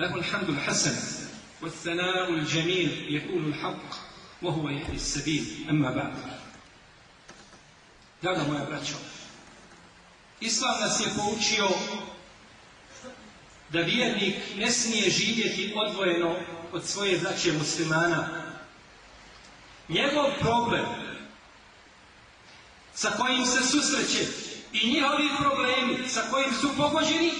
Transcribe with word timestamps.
له 0.00 0.14
الحمد 0.14 0.48
الحسن 0.48 0.96
والثناء 1.62 2.30
الجميل 2.30 3.14
يقول 3.14 3.44
الحق 3.48 3.96
وهو 4.42 4.68
يهدي 4.68 4.96
السبيل 4.96 5.66
أما 5.70 5.90
بعد 5.90 6.14
Draga 8.22 8.44
moja 8.44 8.64
braćo, 8.64 8.94
Islam 10.40 10.80
nas 10.80 11.00
je 11.00 11.06
poučio 11.16 11.68
da 13.70 13.80
vjernik 13.80 14.36
ne 14.56 14.70
smije 14.70 15.10
živjeti 15.10 15.74
odvojeno 15.76 16.36
od 16.72 16.84
svoje 16.84 17.18
braće 17.18 17.52
muslimana. 17.52 18.28
Njegov 19.88 20.26
problem 20.40 20.86
sa 22.94 23.10
kojim 23.10 23.46
se 23.46 23.62
susreće 23.62 24.26
i 24.72 24.90
njihovi 24.90 25.28
problemi 25.40 26.08
sa 26.08 26.22
kojim 26.30 26.52
su 26.60 26.76
pogođeni 26.76 27.32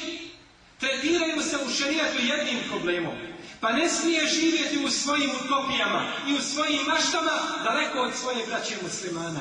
tretiraju 0.78 1.42
se 1.42 1.56
u 1.66 1.70
šerijatu 1.70 2.18
jednim 2.22 2.58
problemom. 2.70 3.14
Pa 3.60 3.72
ne 3.72 3.88
smije 3.88 4.26
živjeti 4.26 4.84
u 4.84 4.90
svojim 4.90 5.30
utopijama 5.44 6.12
i 6.28 6.34
u 6.34 6.40
svojim 6.40 6.82
maštama 6.86 7.30
daleko 7.64 7.98
od 7.98 8.14
svoje 8.14 8.46
braće 8.46 8.76
muslimana. 8.82 9.40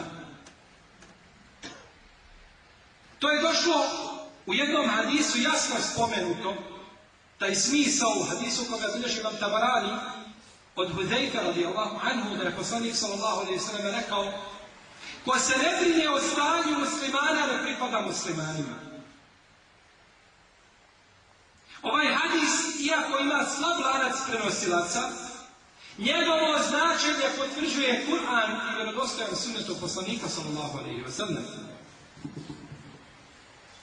To 3.19 3.31
je 3.31 3.41
došlo 3.41 3.85
u 4.45 4.53
jednom 4.53 4.89
hadisu 4.89 5.41
jasno 5.41 5.75
spomenuto, 5.93 6.55
taj 7.39 7.55
smisao 7.55 8.13
u 8.19 8.23
hadisu 8.23 8.65
koga 8.71 8.87
bilježi 8.95 9.21
vam 9.21 9.37
tabarani 9.39 9.91
od 10.75 10.93
Hudejka 10.93 11.41
radijallahu 11.41 11.99
anhu 12.03 12.35
da 12.37 12.43
je 12.43 12.55
poslanik 12.55 12.95
sallallahu 12.95 13.41
alaihi 13.41 13.59
sallam 13.59 13.95
rekao 13.95 14.33
ko 15.25 15.39
se 15.39 15.57
ne 15.57 15.77
brine 15.79 16.09
o 16.09 16.19
stanju 16.19 16.79
muslimana 16.79 17.47
ne 17.47 17.63
pripada 17.63 18.01
muslimanima. 18.01 18.84
Ovaj 21.85 22.05
hadis, 22.05 22.79
iako 22.79 23.19
ima 23.19 23.45
slab 23.57 23.79
lanac 23.79 24.15
prenosilaca, 24.27 25.01
njegovo 25.97 26.59
značenje 26.69 27.27
potvrđuje 27.37 28.05
Kur'an 28.09 28.51
i 28.51 28.75
vjerodostojan 28.75 29.35
sunnetu 29.35 29.75
poslanika 29.81 30.29
sallallahu 30.29 30.77
alaihi 30.77 31.03
wa 31.03 31.11
sallam. 31.11 31.45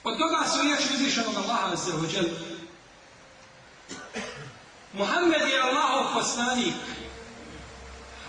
Od 0.03 0.17
toga 0.17 0.47
su 0.47 0.61
riječi 0.61 0.93
uzvišenog 0.93 1.35
Allaha 1.35 1.77
se. 1.77 1.91
Muhammed 4.93 5.41
je 5.41 5.61
Allahov 5.61 6.13
poslanik. 6.13 6.73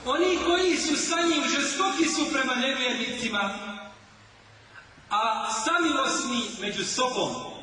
Oni 0.07 0.39
koji 0.47 0.77
su 0.77 0.97
sa 0.97 1.17
njim 1.23 1.45
žestoki 1.49 2.05
su 2.05 2.33
prema 2.33 2.55
nevjernicima, 2.55 3.59
a 5.11 5.53
samilosni 5.53 6.43
među 6.61 6.85
sobom. 6.85 7.54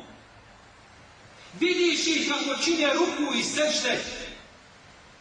Vidiš 1.60 2.06
ih 2.06 2.32
kako 2.32 2.62
čine 2.62 2.94
ruku 2.94 3.34
i 3.34 3.42
sežde 3.42 4.00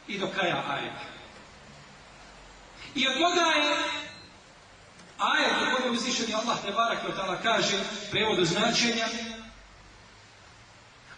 i 0.08 0.18
do 0.18 0.28
kraja 0.28 0.64
ajeta. 0.70 1.12
I 2.96 3.08
od 3.08 3.14
toga 3.14 3.42
je 3.42 3.78
ajet 5.18 5.54
u 5.62 5.76
kojem 5.76 5.94
uzvišeni 5.94 6.34
Allah 6.34 6.58
te 6.66 6.72
barak 6.72 7.00
ta'ala 7.18 7.38
kaže 7.44 7.78
prevodu 8.12 8.46
značenja 8.46 9.08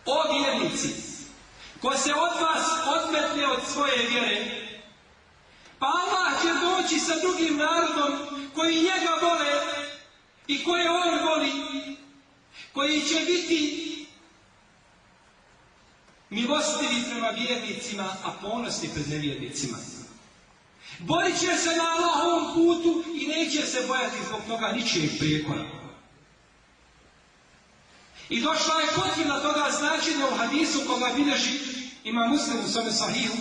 O 0.06 0.34
vjernici, 0.34 0.90
ko 1.82 1.98
se 1.98 2.14
od 2.14 2.42
vas 2.42 2.68
odmetne 2.96 3.48
od 3.48 3.60
svoje 3.74 4.08
vjere, 4.08 4.46
pa 5.80 5.86
Allah 5.86 6.42
će 6.42 6.48
doći 6.54 7.00
sa 7.00 7.14
drugim 7.20 7.58
narodom 7.58 8.20
koji 8.56 8.76
njega 8.76 9.18
vole 9.22 9.52
i 10.48 10.64
koje 10.64 10.90
on 10.90 11.20
voli, 11.26 11.52
koji 12.74 13.02
će 13.02 13.20
biti 13.26 13.93
milostivi 16.34 17.04
prema 17.12 17.30
vjernicima, 17.30 18.04
a 18.24 18.32
ponosni 18.42 18.90
pred 18.94 19.10
nevjernicima. 19.10 19.78
Borit 21.00 21.40
će 21.40 21.56
se 21.58 21.76
na 21.76 21.84
Allahovom 21.96 22.54
putu 22.54 23.04
i 23.16 23.28
neće 23.28 23.66
se 23.66 23.88
bojati 23.88 24.18
zbog 24.28 24.42
toga 24.48 24.72
ničijeg 24.72 25.10
prijekora. 25.20 25.64
I 28.30 28.42
došla 28.42 28.82
je 28.82 28.88
potvina 28.96 29.40
toga 29.40 29.72
značenja 29.80 30.28
u 30.28 30.38
hadisu 30.38 30.80
koga 30.88 31.12
bilježi 31.16 31.60
ima 32.04 32.28
muslim 32.28 32.58
u 32.66 32.68
svome 32.68 32.92
sahihu 32.92 33.38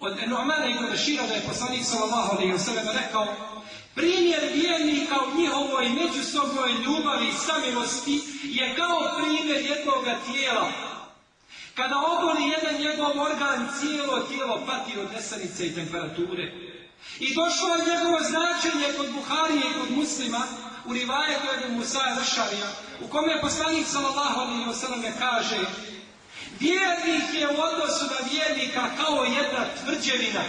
od 0.00 0.16
Nu'mana 0.26 0.66
i 0.70 0.76
Kodešira 0.76 1.26
da 1.26 1.34
je 1.34 1.48
poslanik 1.48 1.84
sallallahu 1.84 2.36
alaihi 2.36 2.52
wa 2.52 3.02
rekao 3.02 3.26
primjer 3.94 4.40
vjernika 4.54 5.16
u 5.26 5.38
njihovoj 5.38 5.88
međusobnoj 5.88 6.72
ljubavi 6.72 7.28
i 7.28 7.38
samilosti 7.46 8.20
je 8.42 8.76
kao 8.76 9.10
primjer 9.16 9.66
jednoga 9.66 10.18
tijela 10.26 10.91
kada 11.74 11.96
oboli 11.96 12.48
jedan 12.48 12.80
njegov 12.80 13.20
organ, 13.20 13.68
cijelo 13.80 14.18
tijelo 14.18 14.62
pati 14.66 14.98
od 14.98 15.12
nesanice 15.12 15.66
i 15.66 15.74
temperature. 15.74 16.52
I 17.20 17.34
došlo 17.34 17.68
je 17.74 17.86
njegovo 17.90 18.18
značenje 18.20 18.86
kod 18.96 19.12
Buharije 19.12 19.64
i 19.70 19.78
kod 19.80 19.90
muslima 19.90 20.42
u 20.84 20.92
rivajetu 20.92 21.46
jednog 21.52 21.78
Musaja 21.78 22.16
Rešarija, 22.18 22.68
u 23.04 23.08
kome 23.08 23.32
je 23.32 23.40
poslanik 23.40 23.86
sallallahu 23.86 24.40
alaihi 24.40 24.64
wa 24.64 25.12
kaže 25.18 25.58
Vjernik 26.60 27.34
je 27.34 27.48
u 27.48 27.60
odnosu 27.60 28.04
na 28.04 28.20
vjernika 28.30 28.82
kao 28.96 29.24
jedna 29.24 29.64
tvrđevina, 29.84 30.42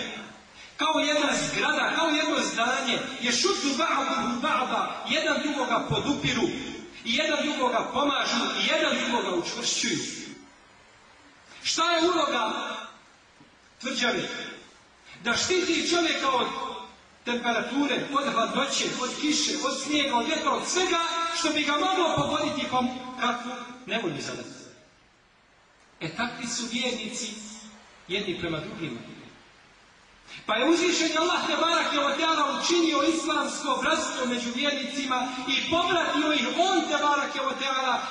kao 0.77 0.99
jedna 0.99 1.29
zgrada, 1.47 1.91
kao 1.95 2.09
jedno 2.09 2.37
zdanje, 2.53 2.97
je 3.21 3.31
šutu 3.31 3.67
ba'du 3.77 4.41
ba'da, 4.41 5.05
jedan 5.09 5.37
drugoga 5.43 5.85
podupiru, 5.89 6.47
i 7.05 7.15
jedan 7.15 7.39
drugoga 7.43 7.89
pomažu, 7.93 8.45
i 8.61 8.67
jedan 8.73 8.93
drugoga 9.03 9.35
učvršćuju. 9.35 10.22
Šta 11.63 11.91
je 11.91 12.09
uloga 12.09 12.53
tvrđave? 13.81 14.29
Da 15.23 15.33
štiti 15.33 15.89
čovjeka 15.89 16.29
od 16.29 16.47
temperature, 17.25 18.07
od 18.13 18.33
hladnoće, 18.33 18.85
od 19.01 19.09
kiše, 19.21 19.51
od 19.65 19.81
snijega, 19.81 20.15
od 20.15 20.25
vjetra, 20.25 20.51
od 20.51 20.67
svega 20.67 20.99
što 21.39 21.49
bi 21.49 21.63
ga 21.63 21.71
moglo 21.71 22.15
pogoditi 22.15 22.67
pa 22.71 22.83
kakvu 23.21 23.51
nevolju 23.85 24.21
zadati. 24.21 24.49
E 25.99 26.15
takvi 26.15 26.47
su 26.47 26.63
vjernici 26.71 27.27
jedni 28.07 28.39
prema 28.39 28.59
drugima. 28.59 28.99
Pa 30.45 30.55
je 30.55 30.69
uzvišen 30.69 31.17
Allah 31.17 31.47
te 31.47 31.55
barak 31.55 31.93
je 31.93 31.99
učinio 32.63 33.03
islamsko 33.03 33.79
bratstvo 33.81 34.25
među 34.25 34.49
vjernicima 34.55 35.27
i 35.47 35.71
povratio 35.71 36.33
ih 36.33 36.47
on 36.57 36.81
te 36.81 36.97
barak 37.03 37.35
je 37.35 37.41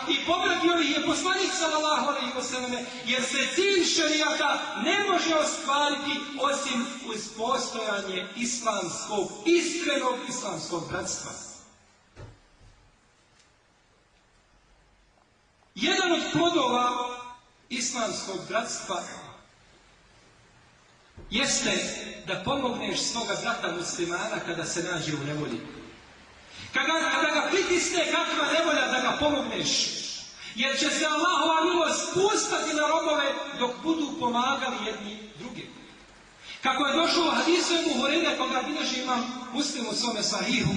i 0.08 0.26
povratio 0.26 0.80
ih 0.80 0.90
je 0.90 1.06
poslanik 1.06 1.50
sallallahu 1.52 2.06
alaihi 2.08 2.32
wasallam 2.38 2.84
jer 3.06 3.22
se 3.22 3.48
cilj 3.54 3.84
šarijata 3.84 4.58
ne 4.84 5.04
može 5.10 5.34
ostvariti 5.34 6.20
osim 6.40 6.86
uz 7.06 7.28
postojanje 7.36 8.26
islamskog, 8.36 9.28
iskrenog 9.46 10.14
islamskog 10.28 10.88
bratstva. 10.90 11.30
Jedan 15.74 16.12
od 16.12 16.22
plodova 16.32 17.08
islamskog 17.68 18.36
bratstva 18.48 19.02
jeste 21.30 22.11
da 22.26 22.42
pomogneš 22.44 23.00
svoga 23.00 23.34
brata 23.42 23.76
muslimana 23.78 24.38
kada 24.46 24.64
se 24.64 24.82
nađe 24.82 25.14
u 25.14 25.24
nevolji. 25.26 25.60
Kada, 26.72 26.92
kada 27.14 27.34
ga 27.34 27.48
pritisne 27.50 28.04
kakva 28.12 28.52
nevolja 28.52 28.86
da 28.86 29.00
ga 29.00 29.16
pomogneš. 29.20 29.68
Jer 30.54 30.78
će 30.78 30.90
se 30.90 31.06
Allahova 31.06 31.64
milost 31.64 32.14
na 32.74 32.86
robove 32.86 33.32
dok 33.58 33.70
budu 33.82 34.16
pomagali 34.20 34.76
jedni 34.86 35.30
drugi. 35.38 35.70
Kako 36.62 36.86
je 36.86 36.96
došlo 36.96 37.26
u 37.26 37.30
hadisu 37.30 37.74
Ebu 37.74 38.00
Horede 38.00 38.36
koga 38.38 38.62
bilježi 38.62 39.02
imam 39.02 39.48
muslim 39.52 39.86
u 39.90 39.94
svome 39.94 40.22
sahihu, 40.22 40.72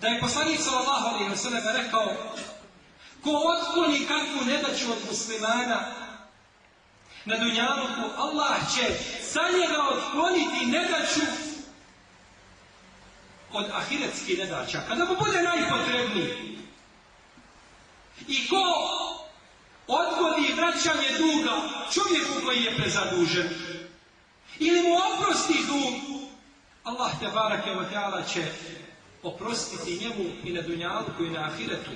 da 0.00 0.08
je 0.08 0.20
poslanik 0.20 0.60
sallallahu 0.60 1.08
alaihi 1.08 1.30
wa 1.30 1.36
sallam 1.36 1.62
rekao 1.76 2.16
ko 3.24 3.30
otkloni 3.30 4.06
kakvu 4.06 4.44
nedaću 4.46 4.92
od 4.92 4.98
muslimana 5.10 5.80
na 7.24 7.36
dunjaluku, 7.36 8.10
Allah 8.16 8.56
će 8.74 8.94
sa 9.32 9.40
njega 9.58 9.82
otkloniti 9.90 10.66
nedaću 10.66 11.20
od 13.52 13.66
ahiretskih 13.74 14.38
nedaća. 14.38 14.80
Kada 14.88 15.04
mu 15.04 15.16
bude 15.24 15.42
najpotrebniji. 15.42 16.58
I 18.28 18.48
ko 18.48 18.62
odgodi 19.86 20.54
vraćanje 20.56 21.08
duga 21.18 21.52
čovjeku 21.92 22.46
koji 22.46 22.62
je 22.62 22.76
prezadužen 22.76 23.48
ili 24.58 24.82
mu 24.82 24.96
oprosti 24.96 25.54
dug, 25.66 26.20
Allah 26.84 27.12
te 27.20 27.28
barake 27.34 27.70
će 28.32 28.44
oprostiti 29.22 29.98
njemu 29.98 30.30
i 30.44 30.52
na 30.52 30.62
dunjaluku 30.62 31.24
i 31.24 31.30
na 31.30 31.40
ahiretu. 31.40 31.90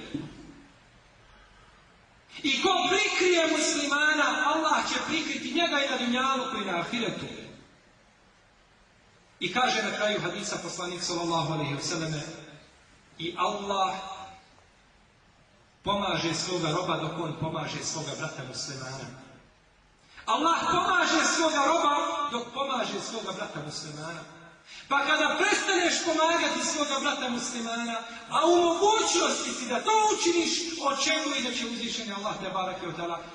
I 2.42 2.62
ko 2.62 2.68
prikrije 2.88 3.46
muslimana, 3.46 4.52
Allah 4.54 4.88
će 4.88 4.98
prikriti 5.06 5.54
njega 5.54 5.80
i 5.84 5.90
na 5.90 5.96
dunjalu 5.96 6.62
i 6.62 6.64
na 6.64 6.78
ahiretu. 6.78 7.26
I 9.40 9.52
kaže 9.52 9.82
na 9.82 9.96
kraju 9.96 10.20
hadisa 10.20 10.56
poslanik 10.62 11.02
sallallahu 11.02 11.52
alaihi 11.52 11.74
wasallam 11.74 12.20
i 13.18 13.34
Allah 13.38 13.94
pomaže 15.82 16.34
svoga 16.34 16.72
roba 16.72 16.96
dok 16.96 17.12
on 17.18 17.36
pomaže 17.40 17.84
svoga 17.84 18.10
brata 18.18 18.42
muslimana. 18.48 19.06
Allah 20.26 20.58
pomaže 20.70 21.24
svoga 21.36 21.66
roba 21.66 21.94
dok 22.32 22.44
pomaže 22.54 23.00
svoga 23.00 23.32
brata 23.32 23.60
muslimana. 23.64 24.33
Pa 24.88 25.06
kada 25.06 25.36
prestaneš 25.38 26.04
pomagati 26.04 26.66
svoga 26.66 27.00
brata 27.00 27.28
muslimana, 27.30 27.96
a 28.28 28.46
u 28.46 28.56
mogućnosti 28.56 29.50
si 29.58 29.68
da 29.68 29.80
to 29.80 29.90
učiniš, 30.14 30.50
očekuj 30.82 31.42
da 31.42 31.56
će 31.56 31.66
uzvišenje 31.66 32.12
Allah 32.12 32.34
te 32.42 32.50
barake 32.50 32.86
od 32.86 32.94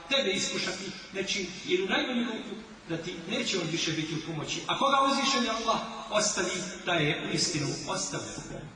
tebe 0.10 0.32
iskušati 0.32 0.92
nečim, 1.14 1.48
ili 1.66 1.84
u 1.84 1.90
najbolju 1.90 2.26
ruku 2.26 2.56
da 2.90 2.98
ti 2.98 3.16
neće 3.30 3.60
on 3.60 3.68
više 3.72 3.92
biti 3.92 4.14
u 4.14 4.32
pomoći. 4.32 4.62
A 4.68 4.78
koga 4.78 4.98
uzvišenje 5.12 5.50
Allah 5.50 5.80
ostavi, 6.10 6.52
da 6.86 6.94
je 6.94 7.30
u 7.30 7.36
istinu 7.36 7.68
ostavljen. 7.88 8.70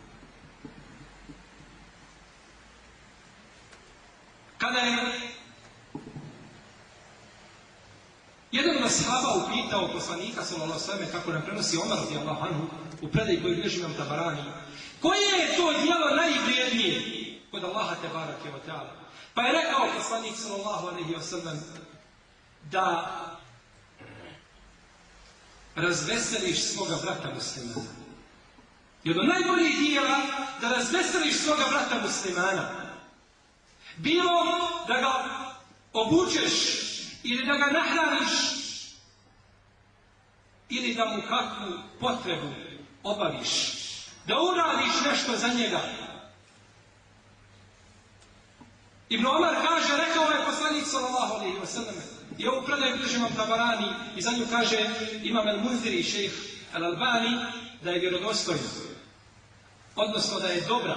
Kada 4.58 4.80
je 4.80 5.22
jedan 8.52 8.84
od 8.84 8.92
ashaba 9.14 9.46
upitao 9.46 9.88
poslanika 9.88 10.46
sallallahu 10.46 10.92
alejhi 10.92 11.12
kako 11.12 11.32
nam 11.32 11.42
prenosi 11.42 11.78
Omar 11.78 11.98
radijallahu 11.98 12.46
anhu 12.46 12.68
u 13.02 13.08
predaji 13.08 13.42
koji 13.42 13.56
bilježi 13.56 13.82
nam 13.82 13.94
Tabarani, 13.94 14.44
koje 15.02 15.40
je 15.40 15.56
to 15.58 15.74
djelo 15.74 16.16
najvrijednije 16.16 17.02
kod 17.52 17.64
Allaha 17.64 17.96
te 17.96 18.08
barake 18.14 18.50
wa 18.50 18.72
ta'ala? 18.72 18.90
Pa 19.34 19.42
je 19.42 19.52
rekao 19.52 19.88
poslanik 19.98 20.34
sallallahu 20.36 20.88
alejhi 20.88 21.16
ve 21.16 21.20
da 22.72 23.20
razveseliš 25.76 26.64
svoga 26.64 26.96
brata 27.04 27.34
muslimana. 27.34 27.90
Od 29.06 29.28
najboljih 29.28 29.80
dijela 29.80 30.20
da 30.62 30.70
razveseliš 30.70 31.36
svoga 31.36 31.64
brata 31.70 32.02
muslimana. 32.02 32.70
Bilo 33.98 34.32
da 34.88 34.94
ga 34.94 35.14
obučeš 35.94 36.54
ili 37.24 37.46
da 37.46 37.54
ga 37.54 37.66
nahraniš 37.66 38.63
ili 40.70 40.94
da 40.94 41.06
mu 41.06 41.22
kakvu 41.22 41.80
potrebu 42.00 42.48
obaviš. 43.04 43.50
Da 44.28 44.36
uradiš 44.42 44.94
nešto 45.06 45.36
za 45.36 45.48
njega. 45.48 45.82
Ibn 49.10 49.26
Omar 49.26 49.56
kaže, 49.68 49.98
rekao 50.08 50.24
je 50.24 50.46
poslanik 50.46 50.86
sallallahu 50.88 51.34
alaihi 51.34 51.58
wa 51.58 51.66
sallam, 51.66 51.96
i 52.38 52.48
ovu 52.48 52.66
predaju 52.66 52.98
bliže 52.98 53.18
Tabarani 53.36 53.88
i 54.16 54.22
za 54.22 54.32
nju 54.32 54.46
kaže 54.50 54.90
imam 55.24 55.48
El 55.48 55.60
Munziri 55.60 56.04
šejh 56.04 56.34
El 56.74 56.86
Albani 56.86 57.38
da 57.82 57.92
je 57.92 58.00
vjerodostojna. 58.00 58.62
Odnosno 59.96 60.40
da 60.40 60.48
je 60.48 60.62
dobra, 60.62 60.96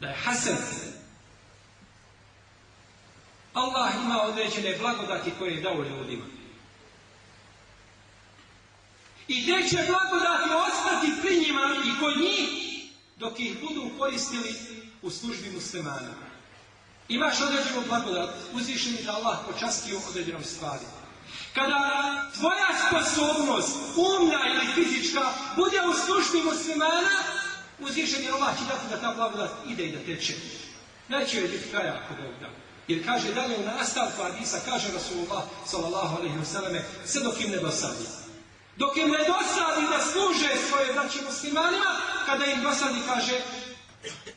da 0.00 0.08
je 0.08 0.16
hasen, 0.24 0.56
Allah 3.56 3.92
ima 4.04 4.22
određene 4.22 4.78
blagodati 4.78 5.32
koje 5.38 5.54
je 5.54 5.62
dao 5.62 5.74
ljudima. 5.74 6.24
I 9.28 9.42
gdje 9.42 9.68
će 9.68 9.76
blagodati 9.76 10.50
ostati 10.68 11.20
pri 11.22 11.40
njima 11.40 11.76
i 11.84 12.00
kod 12.00 12.16
njih 12.20 12.48
dok 13.16 13.40
ih 13.40 13.60
budu 13.60 13.90
koristili 13.98 14.54
u 15.02 15.10
službi 15.10 15.50
muslimana. 15.50 16.14
Imaš 17.08 17.40
određenu 17.40 17.82
blagodat, 17.88 18.30
uzvišeni 18.52 19.02
da 19.04 19.12
Allah 19.12 19.38
počastio 19.52 20.00
određenom 20.08 20.44
stvari. 20.44 20.84
Kada 21.54 21.78
tvoja 22.38 22.68
sposobnost, 22.88 23.76
umna 23.96 24.40
ili 24.46 24.66
fizička, 24.74 25.20
bude 25.56 25.80
u 25.90 25.92
službi 25.94 26.48
muslimana, 26.48 27.16
uzvišeni 27.80 28.28
Allah 28.28 28.58
će 28.58 28.64
dati 28.64 28.88
da 28.90 29.00
ta 29.00 29.14
blagodat 29.14 29.50
ide 29.68 29.86
i 29.86 29.92
da 29.92 29.98
teče. 29.98 30.34
Neće 31.08 31.40
joj 31.40 31.48
biti 31.48 31.70
kraja 31.70 32.00
ako 32.04 32.22
Bog 32.22 32.32
da. 32.40 32.46
Jer 32.88 33.04
kaže 33.04 33.34
dalje 33.34 33.56
u 33.56 33.66
nastavku 33.66 34.22
Adisa, 34.22 34.60
kaže 34.64 34.92
Rasulullah 34.92 35.42
sallallahu 35.66 36.16
alaihi 36.16 36.38
wasallam, 36.38 36.80
sve 37.06 37.22
dok 37.22 37.40
im 37.40 37.50
ne 37.50 37.56
dosadi. 37.56 38.25
Dok 38.76 38.96
im 38.96 39.10
ne 39.10 39.18
dosadi 39.18 39.86
da 39.90 40.00
služe 40.00 40.48
svoje 40.68 40.92
braće 40.92 41.22
muslimanima, 41.24 41.96
kada 42.26 42.44
im 42.44 42.62
dosadi 42.62 43.00
kaže 43.06 43.40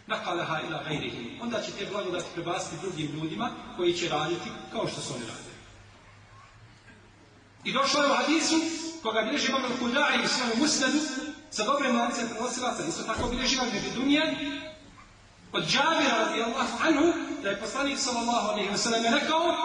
nakaleha 0.08 0.60
ila 0.68 0.84
gajrihim. 0.84 1.40
Onda 1.42 1.62
će 1.62 1.72
te 1.72 1.86
blagodati 1.86 2.26
prebaciti 2.34 2.82
drugim 2.82 3.12
ljudima 3.14 3.50
koji 3.78 3.94
će 3.94 4.10
raditi 4.10 4.50
kao 4.72 4.88
što 4.88 5.02
su 5.02 5.14
oni 5.14 5.26
radili. 5.26 5.50
I 7.64 7.74
došlo 7.74 8.04
je 8.04 8.12
u 8.12 8.16
hadisu 8.16 8.56
koga 9.04 9.22
bilježi 9.22 9.48
imam 9.48 9.64
al-Kudai 9.64 10.26
u 10.26 10.28
svojom 10.28 10.60
musnadu 10.60 11.00
sa 11.52 11.64
dobrim 11.64 11.96
lancem 11.96 12.30
prenosilaca, 12.30 12.84
isto 12.88 13.04
tako 13.04 13.28
bilježi 13.28 13.56
imam 13.56 13.70
Dunija, 13.96 14.24
od 15.52 15.64
Džabira 15.66 16.18
radijallahu 16.18 16.78
anhu, 16.88 17.14
da 17.44 17.50
je 17.50 17.60
poslanik 17.60 18.00
sallallahu 18.00 18.48
alaihi 18.48 18.70
wa 18.70 18.78
sallam 18.78 19.14
rekao 19.14 19.56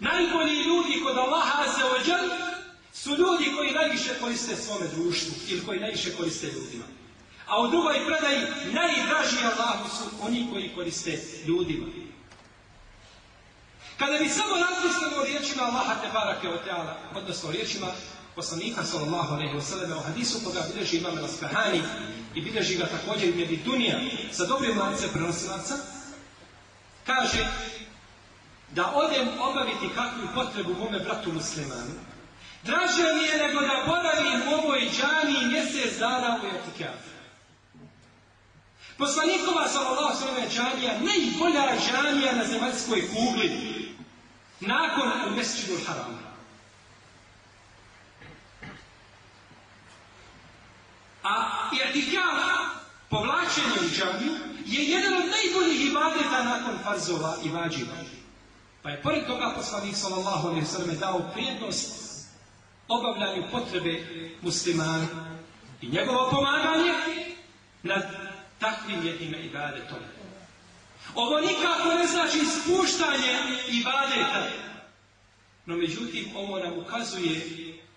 najbolji 0.00 0.62
ljudi 0.62 1.02
kod 1.04 1.18
Allaha 1.18 1.62
wa 1.64 2.08
jal 2.08 2.55
su 3.02 3.10
ljudi 3.10 3.52
koji 3.56 3.72
najviše 3.72 4.18
koriste 4.20 4.56
svome 4.56 4.86
društvu 4.88 5.34
ili 5.48 5.64
koji 5.66 5.80
najviše 5.80 6.16
koriste 6.16 6.46
ljudima. 6.46 6.84
A 7.46 7.62
u 7.62 7.68
drugoj 7.68 8.06
predaji 8.06 8.40
najdraži 8.72 9.36
Allahu 9.44 9.88
su 9.88 10.04
oni 10.20 10.48
koji 10.52 10.74
koriste 10.74 11.22
ljudima. 11.46 11.86
Kada 13.98 14.18
bi 14.18 14.28
samo 14.28 14.56
razmislili 14.56 15.14
o 15.20 15.24
riječima 15.24 15.62
Allaha 15.62 15.94
te 16.00 16.08
barake 16.12 16.48
o 16.48 16.56
teala, 16.56 16.98
odnosno 17.14 17.50
riječima 17.50 17.86
poslanika 18.34 18.84
sallallahu 18.84 19.34
alaihi 19.34 19.54
wasallam 19.54 19.96
u 19.96 20.00
hadisu 20.00 20.38
koga 20.44 20.62
bilježi 20.72 20.96
imam 20.96 21.18
Raskahani 21.18 21.82
i 22.34 22.40
bilježi 22.40 22.76
ga 22.76 22.86
također 22.86 23.28
i 23.28 23.56
Dunija 23.56 24.00
sa 24.32 24.46
dobrim 24.46 24.78
lancem 24.78 25.10
prenosilaca, 25.12 25.74
kaže 27.06 27.46
da 28.70 28.92
odem 28.94 29.28
obaviti 29.40 29.94
kakvu 29.94 30.28
potrebu 30.34 30.74
mome 30.74 30.98
bratu 30.98 31.32
muslimanu, 31.32 31.92
draže 32.66 33.14
mi 33.14 33.24
je 33.24 33.36
nego 33.46 33.60
da 33.60 33.84
boravim 33.86 34.42
u 34.48 34.54
ovoj 34.54 34.80
džani 34.80 35.46
mjesec 35.46 35.98
dana 35.98 36.40
u 36.42 36.46
etikafu. 36.46 37.16
Poslanikova 38.98 39.68
sallallahu 39.68 40.24
alaihi 40.30 40.56
džanija, 40.56 40.92
najbolja 41.00 41.64
džanija 41.86 42.32
na 42.32 42.44
zemaljskoj 42.44 43.08
kugli, 43.08 43.50
nakon 44.60 45.08
u 45.28 45.36
mesčidu 45.36 45.74
haramu. 45.86 46.18
A 51.22 51.32
i'tikaf, 51.72 52.36
povlačenje 53.10 53.78
u 53.80 53.90
džamiju, 53.96 54.32
je 54.66 54.84
jedan 54.84 55.14
od 55.14 55.24
najboljih 55.30 55.86
ibadeta 55.86 56.44
nakon 56.44 56.78
farzova 56.84 57.36
i 57.44 57.48
vađiva. 57.48 57.96
Pa 58.82 58.90
je 58.90 59.02
pored 59.02 59.26
toga 59.26 59.52
poslanik 59.56 59.96
sallallahu 59.96 60.48
alaihi 60.48 60.66
sallam 60.66 60.98
dao 60.98 61.30
prijednost 61.34 62.05
obavljanju 62.88 63.42
potrebe 63.52 64.04
muslimana 64.42 65.06
i 65.82 65.88
njegovo 65.88 66.30
pomaganje 66.30 66.92
nad 67.82 68.02
takvim 68.58 69.06
jednim 69.06 69.34
ibadetom. 69.44 69.98
Ovo 71.14 71.40
nikako 71.40 71.88
ne 71.98 72.06
znači 72.06 72.38
spuštanje 72.38 73.38
ibadeta, 73.68 74.46
no 75.66 75.76
međutim 75.76 76.36
ovo 76.36 76.58
nam 76.58 76.78
ukazuje 76.78 77.40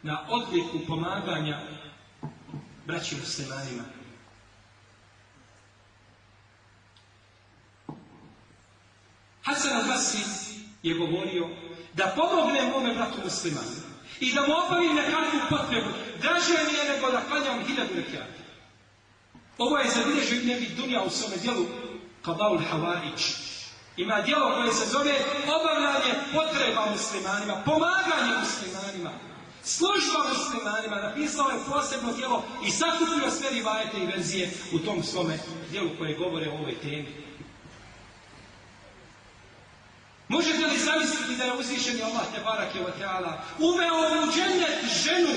na 0.04 0.26
odliku 0.30 0.80
pomaganja 0.88 1.62
braći 2.86 3.16
muslimanima. 3.16 3.84
Hasan 9.42 9.72
al-Basri 9.72 10.24
je 10.84 10.94
govorio 10.96 11.50
da 11.94 12.14
pomogne 12.16 12.72
mome 12.72 12.94
bratu 12.94 13.18
muslimanu 13.24 13.89
i 14.20 14.34
da 14.34 14.42
mu 14.42 14.54
obavim 14.66 14.96
nekakvu 14.96 15.40
potrebu. 15.50 15.90
Draže 16.22 16.58
mi 16.68 16.78
je 16.78 16.96
nego 16.96 17.12
da 17.12 17.22
klanjam 17.28 17.66
hiljadu 17.68 17.94
rekiata. 17.96 18.40
Ovo 19.58 19.78
je 19.78 19.90
zabilježio 19.90 20.38
Ibn 20.38 20.52
Abi 20.52 20.68
Dunja 20.78 21.02
u 21.02 21.10
svome 21.10 21.38
dijelu 21.38 21.66
Kabaul 22.26 22.60
Havarić. 22.72 23.22
Ima 23.98 24.22
dijelo 24.22 24.52
koje 24.56 24.74
se 24.74 24.86
zove 24.86 25.14
obavljanje 25.58 26.14
potreba 26.34 26.86
muslimanima, 26.92 27.62
pomaganje 27.66 28.34
muslimanima. 28.40 29.12
Služba 29.64 30.20
muslimanima 30.30 30.96
napisao 30.96 31.50
je 31.50 31.64
posebno 31.72 32.14
djelo 32.14 32.44
i 32.68 32.72
sakupio 32.72 33.32
sve 33.32 33.50
rivajete 33.50 33.98
i 33.98 34.06
verzije 34.06 34.52
u 34.74 34.80
tom 34.80 35.04
svome 35.04 35.40
djelu 35.72 35.90
koje 35.98 36.18
govore 36.18 36.50
o 36.50 36.54
ovoj 36.54 36.76
temi. 36.82 37.29
Možete 40.30 40.66
li 40.66 40.78
zamisliti 40.78 41.36
da 41.36 41.44
je 41.44 41.54
uzvišeni 41.54 42.02
Allah 42.02 42.22
te 42.36 42.42
barake 42.42 42.80
wa 42.80 42.92
ta'ala 43.00 43.34
uveo 43.60 44.24
u 44.24 44.32
džennet 44.32 44.86
ženu 45.04 45.30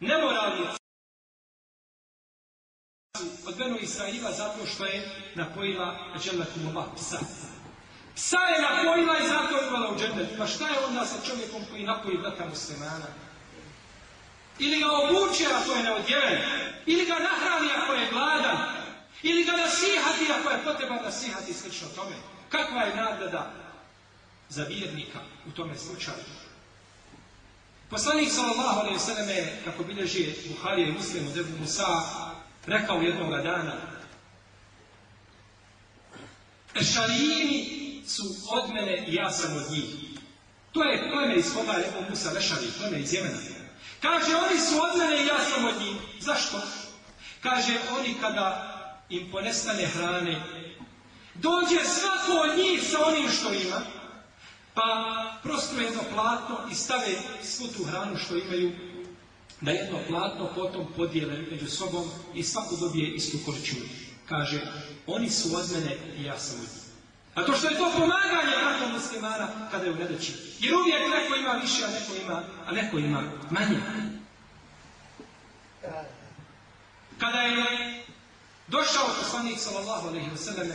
nemoralnu 0.00 0.66
od 3.46 3.56
Benu 3.56 3.78
Israila 3.80 4.32
zato 4.32 4.66
što 4.66 4.84
je 4.84 5.10
napojila 5.34 5.96
džennetum 6.22 6.84
psa. 6.96 7.18
Psa 8.14 8.38
je 8.38 8.62
napojila 8.62 9.18
i 9.18 9.28
zato 9.28 9.56
je 9.56 9.92
u 9.92 9.98
džennet. 9.98 10.38
Pa 10.38 10.46
šta 10.46 10.68
je 10.68 10.78
onda 10.88 11.06
sa 11.06 11.26
čovjekom 11.26 11.62
koji 11.70 11.82
napoji 11.82 12.18
brata 12.18 12.46
muslimana? 12.46 13.06
Ili 14.58 14.80
ga 14.80 14.90
obuče 14.92 15.44
ako 15.54 15.72
je 15.72 15.82
neodjeven, 15.82 16.38
ili 16.86 17.06
ga 17.06 17.14
nahrani 17.14 17.68
ako 17.76 17.92
je 17.92 18.10
gladan, 18.12 18.56
ili 19.22 19.44
ga 19.44 19.52
nasihati 19.52 20.32
ako 20.40 20.50
je 20.50 20.64
potreba 20.64 20.94
nasihati 20.94 21.54
slično 21.54 21.88
tome. 21.96 22.37
Kakva 22.48 22.82
je 22.82 22.96
nagrada 22.96 23.52
za 24.48 24.64
vjernika 24.64 25.18
u 25.46 25.50
tome 25.50 25.78
slučaju. 25.78 26.24
Poslanik 27.90 28.28
sallallahu 28.32 28.80
alaihi 28.80 28.98
sallam 28.98 29.28
je, 29.28 29.62
kako 29.64 29.84
bilježi 29.84 30.34
Buharija 30.48 30.88
i 30.88 30.92
Muslim 30.92 31.26
u 31.28 31.30
Debu 31.30 31.58
Musa, 31.60 31.84
rekao 32.66 33.02
jednog 33.02 33.30
dana 33.30 33.98
Ešarijini 36.74 38.02
su 38.06 38.22
od 38.50 38.70
mene 38.74 39.04
i 39.06 39.14
ja 39.14 39.30
sam 39.30 39.56
od 39.56 39.70
njih. 39.70 39.84
To 40.72 40.84
je 40.84 41.10
pleme 41.10 41.34
iz 41.34 41.54
koga 41.54 41.72
je 41.72 41.92
Musa 42.10 42.30
Lešari, 42.32 42.66
pleme 42.78 43.00
iz 43.00 43.12
Jemena. 43.12 43.38
Kaže, 44.02 44.36
oni 44.36 44.60
su 44.60 44.74
od 44.82 44.98
mene 44.98 45.22
i 45.22 45.26
ja 45.26 45.38
sam 45.38 45.64
od 45.64 45.80
njih. 45.80 45.96
Zašto? 46.20 46.62
Kaže, 47.42 47.78
oni 47.98 48.14
kada 48.20 48.74
im 49.08 49.30
ponestane 49.32 49.86
hrane, 49.86 50.40
dođe 51.38 51.84
svako 51.84 52.32
od 52.40 52.58
njih 52.58 52.82
sa 52.90 53.06
onim 53.06 53.28
što 53.30 53.52
ima, 53.52 53.80
pa 54.74 55.14
prosto 55.42 55.80
jedno 55.80 56.00
platno 56.14 56.58
i 56.70 56.74
stave 56.74 57.16
svu 57.42 57.66
tu 57.66 57.84
hranu 57.84 58.16
što 58.16 58.36
imaju 58.36 58.72
na 59.60 59.70
jedno 59.72 59.98
platno, 60.08 60.50
potom 60.54 60.86
podijele 60.96 61.38
među 61.50 61.66
sobom 61.70 62.10
i 62.34 62.42
svako 62.42 62.76
dobije 62.76 63.14
istu 63.14 63.38
količinu. 63.44 63.80
Kaže, 64.28 64.60
oni 65.06 65.30
su 65.30 65.56
od 65.56 65.72
mene 65.72 65.96
i 66.18 66.24
ja 66.24 66.38
sam 66.38 66.56
od 66.56 66.62
njih. 66.62 66.88
A 67.34 67.44
to 67.44 67.52
što 67.52 67.68
je 67.68 67.76
to 67.76 67.92
pomaganje 67.92 68.56
bratom 68.62 68.92
muslimana 68.92 69.48
kada 69.70 69.84
je 69.84 69.92
u 69.92 69.96
nedeći. 69.96 70.32
Jer 70.60 70.74
uvijek 70.74 71.00
neko 71.00 71.34
ima 71.36 71.52
više, 71.52 71.84
a 71.84 71.90
neko 71.90 72.12
ima, 72.24 72.42
a 72.66 72.72
neko 72.72 72.98
ima 72.98 73.22
manje. 73.50 73.78
Kada 77.18 77.40
je 77.40 78.04
došao 78.68 79.06
poslanik 79.22 79.58
sallallahu 79.58 80.08
alaihi 80.08 80.30
wasallam 80.30 80.72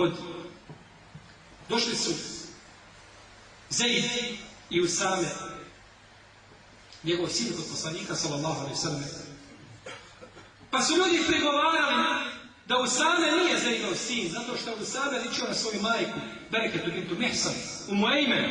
kod 0.00 0.12
došli 1.68 1.96
su 1.96 2.10
Zaid 3.70 4.04
i 4.70 4.80
Usame 4.80 5.28
njegov 7.02 7.28
sin 7.28 7.46
kod 7.56 7.64
poslanika 7.70 8.14
sallallahu 8.14 8.60
alaihi 8.60 8.76
wasallam 8.76 9.02
pa 10.70 10.82
su 10.82 10.96
ljudi 10.96 11.22
prigovarali 11.28 12.04
da 12.66 12.78
Usame 12.78 13.32
nije 13.32 13.58
Zaidov 13.58 13.94
sin, 13.94 14.30
zato 14.32 14.56
što 14.56 14.82
Usame 14.82 15.18
ličio 15.18 15.44
na 15.48 15.54
svoju 15.54 15.82
majku, 15.82 16.20
Bereketu 16.50 16.90
bintu 16.90 17.14
Mehsan, 17.18 17.54
u 17.88 17.94
Muaymen, 17.94 18.44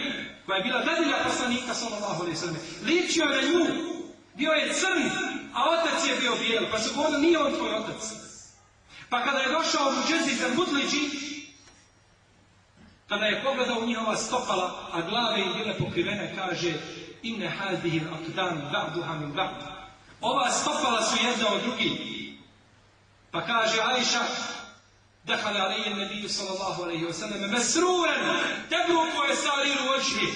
koja 0.45 0.57
je 0.57 0.63
bila 0.63 0.83
dadilja 0.83 1.23
poslanika, 1.23 1.73
sallallahu 1.73 2.21
alaihi 2.21 2.37
sallam. 2.37 2.57
Ličio 2.83 3.25
na 3.25 3.41
nju, 3.41 3.65
bio 4.35 4.51
je 4.51 4.73
crn, 4.73 5.09
a 5.53 5.69
otac 5.69 6.09
je 6.09 6.15
bio 6.15 6.35
bijel, 6.35 6.63
pa 6.71 6.79
su 6.79 6.95
govorili, 6.95 7.21
nije 7.21 7.39
on 7.39 7.53
tvoj 7.53 7.73
otac. 7.73 8.03
Pa 9.09 9.23
kada 9.23 9.39
je 9.39 9.51
došao 9.51 9.89
u 9.89 10.07
Džezi 10.09 10.35
za 10.35 10.47
Mutliđi, 10.55 11.29
kada 13.09 13.25
je 13.25 13.43
pogledao 13.43 13.85
njihova 13.85 14.15
stopala, 14.15 14.89
a 14.93 15.01
glave 15.01 15.41
im 15.41 15.53
bile 15.53 15.77
pokrivene, 15.77 16.35
kaže 16.35 16.73
Inne 17.23 17.49
hazihil 17.49 18.07
akdan 18.13 18.61
ba'duha 18.71 19.19
min 19.19 19.33
ba'd. 19.33 19.63
Ova 20.21 20.51
stopala 20.51 21.01
su 21.01 21.15
jedna 21.25 21.53
od 21.53 21.61
drugi. 21.61 21.91
Pa 23.31 23.41
kaže 23.41 23.81
Ajša, 23.81 24.25
Dahal 25.23 25.57
alaihi 25.57 25.93
nabiju 25.93 26.29
sallallahu 26.29 26.83
alaihi 26.83 27.05
wa 27.05 27.13
sallam, 27.13 27.51
mesruren, 27.51 28.21
tebruku 28.69 29.07
koje 29.17 29.35
sariru 29.35 29.83
očhi, 29.97 30.27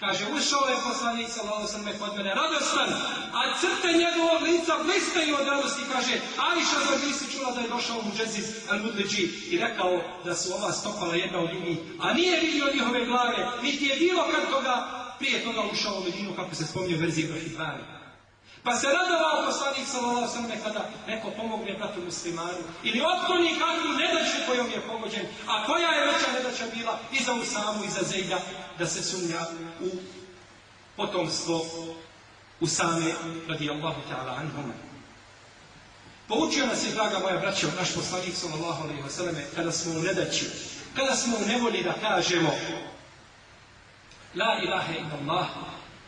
Kaže, 0.00 0.24
ušao 0.36 0.68
je 0.68 0.76
poslanik 0.88 1.28
sallallahu 1.28 1.84
ve 1.84 1.98
kod 1.98 2.16
mene 2.16 2.34
radostan, 2.34 2.88
a 3.38 3.40
crte 3.60 3.88
njegovog 3.92 4.42
lica 4.42 4.74
blistaju 4.84 5.36
od 5.40 5.46
radosti. 5.46 5.82
Kaže, 5.92 6.14
Ajša 6.48 6.78
zar 6.88 6.98
nisi 7.06 7.32
čula 7.32 7.50
da 7.52 7.60
je 7.60 7.68
došao 7.68 8.02
mu 8.02 8.10
Džeziz 8.16 8.46
al-Mudliđi 8.70 9.24
i 9.52 9.58
rekao 9.58 10.00
da 10.24 10.34
su 10.34 10.54
ova 10.54 10.72
stopala 10.72 11.14
jedna 11.14 11.38
od 11.38 11.50
drugih, 11.50 11.78
a 12.00 12.14
nije 12.14 12.40
vidio 12.40 12.72
njihove 12.74 13.04
glave, 13.04 13.48
niti 13.62 13.84
je 13.84 13.96
bilo 13.96 14.22
kad 14.32 14.50
toga 14.50 14.74
prije 15.18 15.44
toga 15.44 15.62
ušao 15.72 15.98
u 15.98 16.04
Medinu, 16.04 16.36
kako 16.36 16.54
se 16.54 16.66
spominje 16.66 16.96
u 16.96 17.00
verziji 17.00 17.26
Brahidvani. 17.26 17.82
Pa 18.62 18.76
se 18.76 18.86
radovao 18.86 19.44
poslanik 19.46 19.86
sallallahu 19.86 20.38
alejhi 20.38 20.62
kada 20.64 20.90
neko 21.06 21.30
pomogne 21.36 21.74
bratu 21.78 22.00
muslimanu 22.04 22.62
ili 22.84 23.02
otkloni 23.12 23.58
kakvu 23.58 23.90
nedaću 24.02 24.38
kojom 24.46 24.66
je 24.70 24.80
pogođen, 24.90 25.26
a 25.48 25.66
koja 25.66 25.90
je 25.90 26.06
veća 26.06 26.32
nedaća 26.32 26.64
bila 26.74 26.98
i 27.12 27.24
za 27.24 27.34
Usamu 27.34 27.84
i 27.84 27.88
za 27.88 28.02
Zejda 28.02 28.38
da 28.78 28.86
se 28.86 29.02
sumnja 29.02 29.40
u 29.80 29.90
potomstvo 30.96 31.66
Usame 32.60 33.12
radijallahu 33.48 34.00
ta'ala 34.08 34.36
anhuma. 34.38 34.74
Poučio 36.28 36.66
nas 36.66 36.84
je, 36.84 36.92
draga 36.92 37.18
moja 37.18 37.38
braćo, 37.38 37.68
naš 37.78 37.94
poslanik 37.94 38.34
sallallahu 38.34 38.82
alaihi 38.82 39.02
wa 39.02 39.10
sallam, 39.10 39.34
kada 39.56 39.72
smo 39.72 39.92
u 39.92 40.02
nedaći, 40.02 40.46
kada 40.94 41.16
smo 41.16 41.36
u 41.36 41.46
nevolji 41.48 41.82
da 41.82 41.92
kažemo 41.92 42.50
La 44.34 44.60
ilaha 44.64 44.92
illallah, 44.92 45.48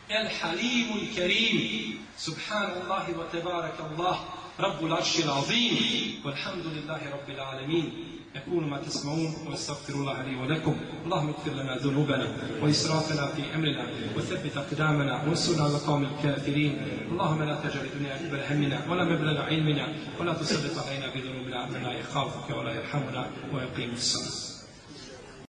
el 0.09 0.27
halimu 0.41 1.01
i 1.01 1.15
kerim, 1.15 1.99
subhanallahi 2.17 3.13
wa 3.13 3.31
tebaraka 3.31 3.83
Allah, 3.83 4.17
rabbul 4.57 4.93
aršil 4.93 5.31
azim, 5.31 5.77
walhamdulillahi 6.23 7.09
rabbil 7.11 7.39
alemin. 7.39 8.18
يكون 8.35 8.69
ما 8.69 8.77
تسمعون 8.77 9.33
وأستغفر 9.47 9.93
الله 9.93 10.21
لي 10.21 10.35
ولكم. 10.35 10.75
اللهم 11.05 11.29
اغفر 11.29 11.51
لنا 11.51 11.77
ذنوبنا 11.77 12.27
وإسرافنا 12.61 13.27
في 13.27 13.41
أمرنا 13.55 13.85
وثبت 14.17 14.57
أقدامنا 14.57 15.23
وانصرنا 15.23 15.63
على 15.63 15.75
القوم 15.75 16.03
الكافرين. 16.03 16.77
اللهم 17.11 17.43
لا 17.43 17.55
تجعل 17.55 17.85
الدنيا 17.85 18.15
أكبر 18.15 18.39
همنا 18.49 18.81
ولا 18.89 19.03
مبلغ 19.03 19.41
علمنا 19.41 19.87
ولا 20.19 20.33
تسلط 20.33 20.87
علينا 20.87 21.07
بذنوبنا 21.15 21.65
من 21.65 21.83
لا 21.83 21.93
يخافك 21.93 22.57
ولا 22.57 22.73
يرحمنا 22.73 23.29
ويقيم 23.53 23.91
الصلاة. 23.93 24.48